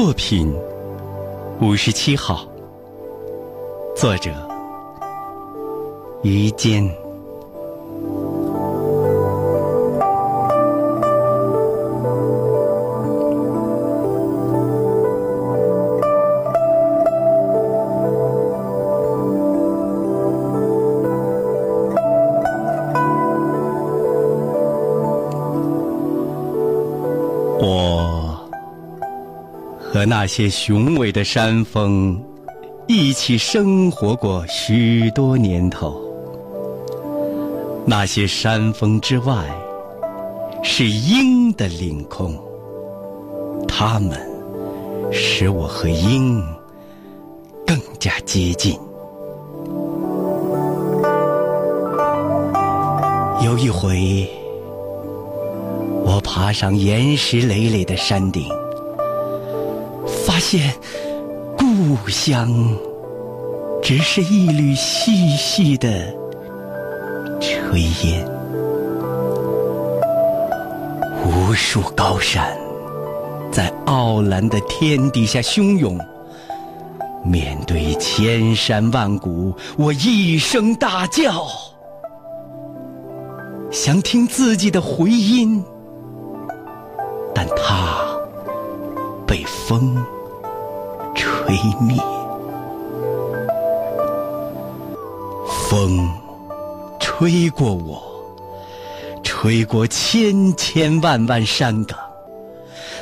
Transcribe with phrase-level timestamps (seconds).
[0.00, 0.54] 作品
[1.60, 2.46] 五十七号，
[3.96, 4.30] 作者
[6.22, 6.88] 于坚。
[27.60, 28.27] 我
[29.90, 32.22] 和那些雄伟的山峰
[32.86, 35.98] 一起生活过许多年头。
[37.86, 39.48] 那些山峰之外
[40.62, 42.38] 是鹰的领空，
[43.66, 44.20] 它们
[45.10, 46.44] 使我和鹰
[47.66, 48.78] 更加接近。
[53.42, 54.28] 有一回。
[56.04, 58.48] 我爬上岩石累累的山顶，
[60.38, 60.72] 发现
[61.56, 62.48] 故乡
[63.82, 66.14] 只是一缕细细的
[67.40, 68.24] 炊烟。
[71.26, 72.56] 无数高山
[73.50, 75.98] 在傲蓝的天底下汹涌，
[77.24, 81.48] 面对千山万谷，我一声大叫，
[83.72, 85.64] 想听自己的回音。
[87.34, 88.06] 但它
[89.26, 89.96] 被风
[91.48, 91.96] 吹灭，
[95.46, 96.06] 风
[97.00, 98.02] 吹过我，
[99.22, 101.98] 吹过千千万万山岗，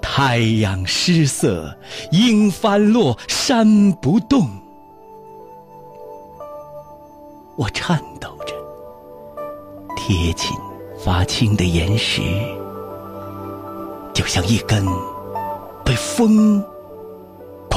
[0.00, 1.76] 太阳失色，
[2.12, 4.48] 鹰翻落，山不动，
[7.56, 8.54] 我颤抖着
[9.98, 10.50] 贴近
[10.98, 12.22] 发青的岩石。
[14.14, 14.82] 就像一根
[15.84, 16.64] 被风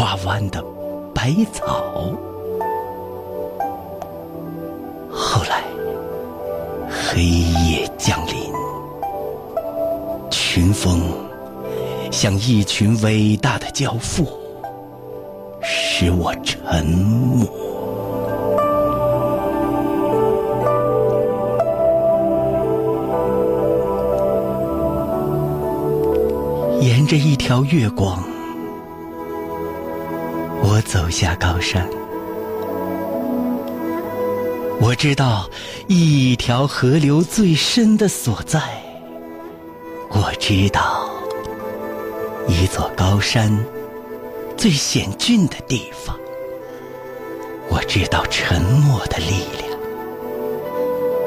[0.03, 0.62] 花弯的
[1.16, 2.14] 百草。
[5.09, 5.64] 后来，
[6.90, 8.52] 黑夜降临，
[10.30, 11.00] 群峰
[12.12, 14.28] 像一群伟大的教父，
[15.62, 17.47] 使我沉默。
[26.81, 28.22] 沿着一条月光，
[30.84, 31.88] 走下高山。
[34.80, 35.50] 我知道
[35.88, 38.62] 一条河流最深的所在。
[40.10, 41.10] 我知道
[42.48, 43.52] 一座高山
[44.56, 46.16] 最险峻的地方。
[47.70, 49.80] 我知道沉默的力量。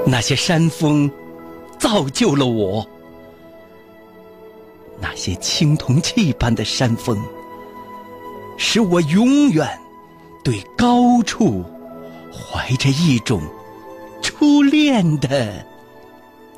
[0.07, 1.11] 那些山峰
[1.79, 2.87] 造就了我。
[5.01, 7.19] 那些青铜器般的山峰，
[8.77, 9.67] 使我永远
[10.45, 11.65] 对高处
[12.31, 13.41] 怀着一种
[14.21, 15.65] 初恋的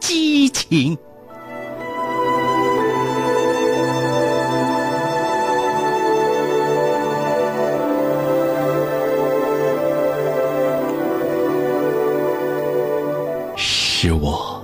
[0.01, 0.99] 激情。
[13.57, 14.61] 是我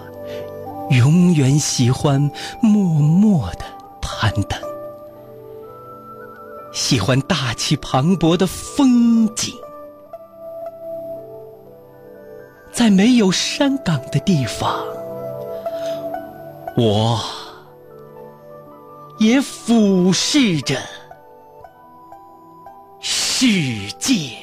[0.91, 2.21] 永远喜欢
[2.61, 3.75] 默默的。
[4.25, 4.59] 攀登，
[6.75, 9.55] 喜欢大气磅礴的风景，
[12.73, 14.85] 在没有山岗的地方，
[16.77, 17.21] 我
[19.19, 20.77] 也俯视着
[22.99, 23.47] 世
[24.01, 24.37] 界。